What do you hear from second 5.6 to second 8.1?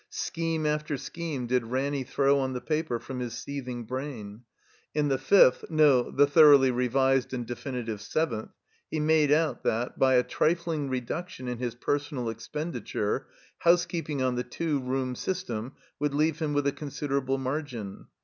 no, the thoroughly revised and definitive